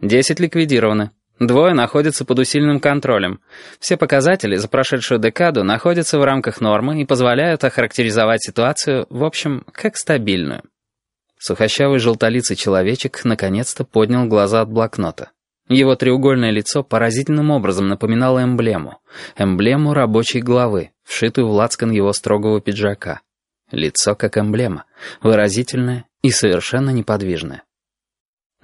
[0.00, 1.10] Десять ликвидированы.
[1.38, 3.40] Двое находятся под усиленным контролем.
[3.80, 9.64] Все показатели за прошедшую декаду находятся в рамках нормы и позволяют охарактеризовать ситуацию, в общем,
[9.72, 10.62] как стабильную.
[11.38, 15.30] Сухощавый желтолицый человечек наконец-то поднял глаза от блокнота.
[15.68, 18.98] Его треугольное лицо поразительным образом напоминало эмблему.
[19.36, 23.20] Эмблему рабочей главы, вшитую в лацкан его строгого пиджака.
[23.70, 24.84] Лицо как эмблема,
[25.22, 27.62] выразительное и совершенно неподвижное.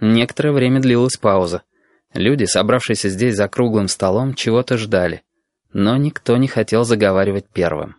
[0.03, 1.63] Некоторое время длилась пауза.
[2.13, 5.23] Люди, собравшиеся здесь за круглым столом, чего-то ждали.
[5.73, 7.95] Но никто не хотел заговаривать первым.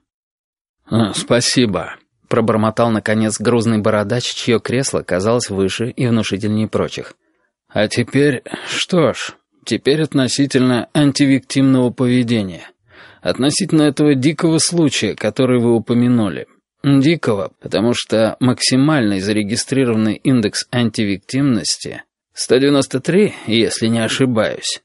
[0.85, 1.95] «А, «Спасибо»,—
[2.27, 7.13] пробормотал, наконец, грузный бородач, чье кресло казалось выше и внушительнее прочих.
[7.70, 9.35] «А теперь, что ж,
[9.66, 12.70] теперь относительно антивиктимного поведения.
[13.22, 16.47] Относительно этого дикого случая, который вы упомянули.
[16.84, 24.82] Дикого, потому что максимальный зарегистрированный индекс антивиктимности 193, если не ошибаюсь.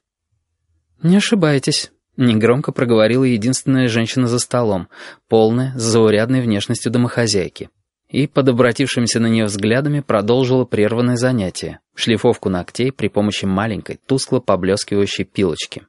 [1.03, 4.87] «Не ошибаетесь»,— негромко проговорила единственная женщина за столом,
[5.27, 7.69] полная, с заурядной внешностью домохозяйки.
[8.07, 14.39] И, под обратившимися на нее взглядами, продолжила прерванное занятие— шлифовку ногтей при помощи маленькой, тускло
[14.39, 15.83] поблескивающей пилочки.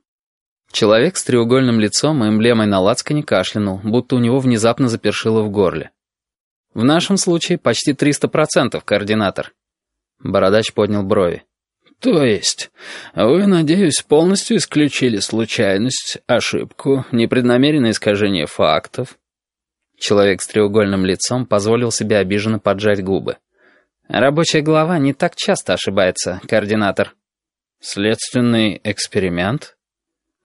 [0.73, 5.51] Человек с треугольным лицом и эмблемой на лацкане кашлянул, будто у него внезапно запершило в
[5.51, 5.91] горле.
[6.75, 9.53] В нашем случае почти 300% координатор.
[10.21, 11.45] Бородач поднял брови.
[12.01, 12.71] То есть,
[13.15, 19.19] вы, надеюсь, полностью исключили случайность, ошибку, непреднамеренное искажение фактов?
[19.99, 23.37] Человек с треугольным лицом позволил себе обиженно поджать губы.
[24.09, 27.15] Рабочая голова не так часто ошибается, координатор.
[27.81, 29.77] Следственный эксперимент?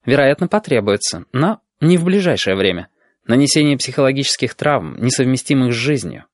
[0.05, 2.89] Вероятно, потребуется, но не в ближайшее время.
[3.27, 6.25] Нанесение психологических травм, несовместимых с жизнью.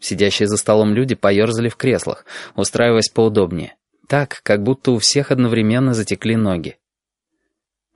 [0.00, 3.76] Сидящие за столом люди поерзали в креслах, устраиваясь поудобнее.
[4.08, 6.76] Так, как будто у всех одновременно затекли ноги.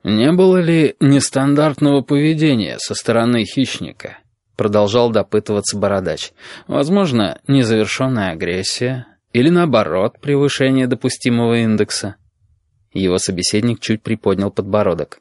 [0.03, 4.19] «Не было ли нестандартного поведения со стороны хищника?»
[4.55, 6.31] Продолжал допытываться Бородач.
[6.67, 12.15] «Возможно, незавершенная агрессия или, наоборот, превышение допустимого индекса?»
[12.93, 15.19] Его собеседник чуть приподнял подбородок.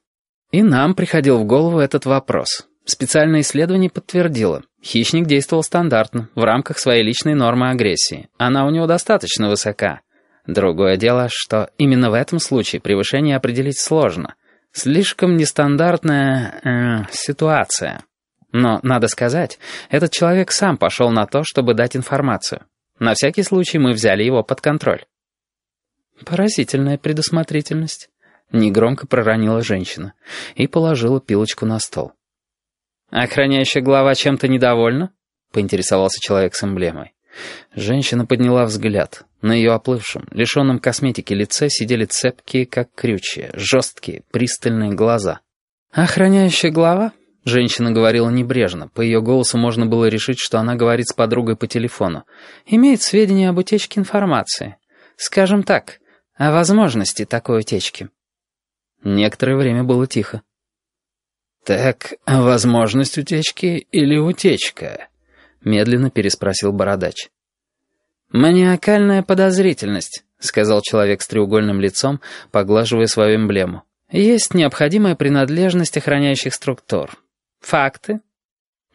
[0.50, 2.67] И нам приходил в голову этот вопрос.
[2.90, 8.30] Специальное исследование подтвердило, хищник действовал стандартно, в рамках своей личной нормы агрессии.
[8.38, 10.00] Она у него достаточно высока.
[10.46, 14.36] Другое дело, что именно в этом случае превышение определить сложно.
[14.72, 18.04] Слишком нестандартная э, ситуация.
[18.52, 19.58] Но, надо сказать,
[19.90, 22.62] этот человек сам пошел на то, чтобы дать информацию.
[22.98, 25.04] На всякий случай мы взяли его под контроль.
[26.24, 28.08] Поразительная предусмотрительность.
[28.50, 30.14] Негромко проронила женщина
[30.54, 32.14] и положила пилочку на стол.
[33.10, 35.12] «Охраняющая глава чем-то недовольна?»—
[35.52, 37.14] поинтересовался человек с эмблемой.
[37.74, 39.24] Женщина подняла взгляд.
[39.40, 45.40] На ее оплывшем, лишенном косметики лице сидели цепкие, как крючья, жесткие, пристальные глаза.
[45.92, 47.12] «Охраняющая глава?»—
[47.44, 48.88] женщина говорила небрежно.
[48.88, 52.24] По ее голосу можно было решить, что она говорит с подругой по телефону.
[52.66, 54.76] «Имеет сведения об утечке информации.
[55.16, 56.00] Скажем так,
[56.36, 58.08] о возможности такой утечки».
[59.04, 60.42] Некоторое время было тихо.
[61.68, 65.08] «Так, возможность утечки или утечка?»—
[65.62, 67.28] медленно переспросил Бородач.
[68.32, 73.82] «Маниакальная подозрительность»,— сказал человек с треугольным лицом, поглаживая свою эмблему.
[74.10, 77.10] «Есть необходимая принадлежность охраняющих структур.
[77.60, 78.20] Факты?»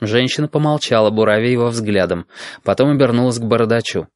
[0.02, 2.26] Женщина помолчала, буравя его взглядом,
[2.64, 4.08] потом обернулась к Бородачу.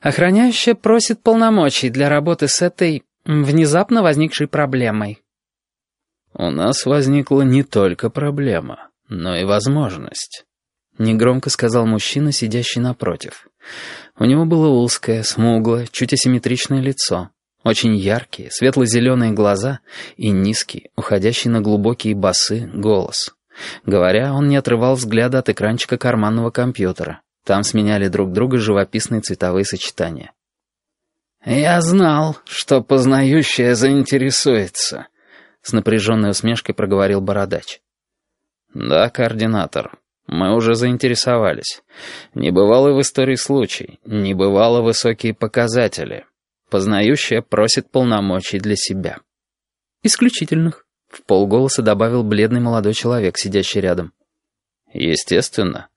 [0.00, 5.24] «Охраняющая просит полномочий для работы с этой внезапно возникшей проблемой».
[6.34, 10.44] «У нас возникла не только проблема, но и возможность»,—
[10.98, 13.48] негромко сказал мужчина, сидящий напротив.
[14.18, 17.30] У него было узкое, смуглое, чуть асимметричное лицо,
[17.66, 19.80] очень яркие, светло-зеленые глаза
[20.16, 23.34] и низкий, уходящий на глубокие басы, голос.
[23.84, 27.22] Говоря, он не отрывал взгляда от экранчика карманного компьютера.
[27.44, 30.32] Там сменяли друг друга живописные цветовые сочетания.
[31.44, 35.06] «Я знал, что познающая заинтересуется»,
[35.66, 37.80] с напряженной усмешкой проговорил Бородач.
[38.72, 39.98] «Да, координатор,
[40.28, 41.82] мы уже заинтересовались.
[42.34, 46.24] Небывалый в истории случай, небывало высокие показатели.
[46.70, 49.18] Познающая просит полномочий для себя».
[50.04, 54.12] «Исключительных»,— в полголоса добавил бледный молодой человек, сидящий рядом.
[54.92, 55.88] «Естественно».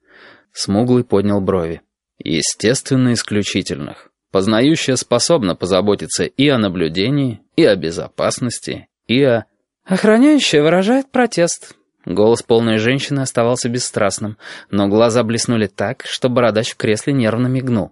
[0.52, 1.84] Смуглый поднял брови.
[2.18, 4.10] «Естественно, исключительных.
[4.32, 9.46] Познающая способна позаботиться и о наблюдении, и о безопасности, и о...»
[9.90, 11.76] «Охраняющая выражает протест».
[12.06, 14.38] Голос полной женщины оставался бесстрастным,
[14.70, 17.92] но глаза блеснули так, что бородач в кресле нервно мигнул.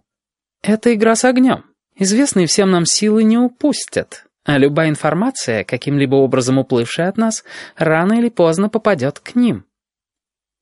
[0.62, 1.66] «Это игра с огнем.
[1.96, 7.44] Известные всем нам силы не упустят, а любая информация, каким-либо образом уплывшая от нас,
[7.76, 9.66] рано или поздно попадет к ним.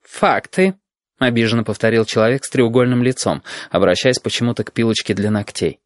[0.07, 0.75] «Факты»,—
[1.19, 5.81] обиженно повторил человек с треугольным лицом, обращаясь почему-то к пилочке для ногтей.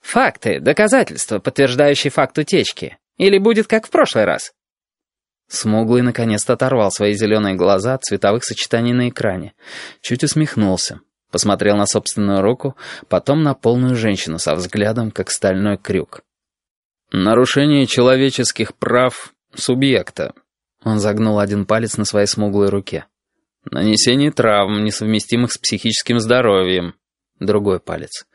[0.00, 2.98] «Факты, доказательства, подтверждающие факт утечки.
[3.16, 4.52] Или будет как в прошлый раз?»
[5.48, 9.54] Смуглый наконец-то оторвал свои зеленые глаза от цветовых сочетаний на экране.
[10.02, 11.00] Чуть усмехнулся.
[11.30, 12.76] Посмотрел на собственную руку,
[13.08, 16.22] потом на полную женщину со взглядом, как стальной крюк.
[17.10, 20.34] «Нарушение человеческих прав субъекта».
[20.84, 23.06] Он загнул один палец на своей смуглой руке.
[23.64, 26.94] «Нанесение травм, несовместимых с психическим здоровьем».
[27.40, 28.26] Другой палец.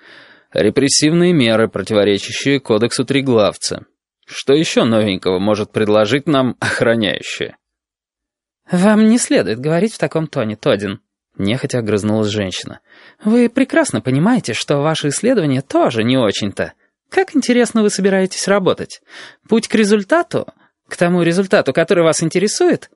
[0.52, 3.86] «Репрессивные меры, противоречащие кодексу Триглавца».
[4.26, 7.58] Что еще новенького может предложить нам охраняющая?»
[8.72, 11.02] «Вам не следует говорить в таком тоне, Тодин»,—
[11.38, 12.80] нехотя огрызнулась женщина.
[13.24, 16.74] «Вы прекрасно понимаете, что ваши исследования тоже не очень-то.
[17.10, 19.02] Как интересно вы собираетесь работать?
[19.48, 20.48] Путь к результату,
[20.88, 22.90] к тому результату, который вас интересует,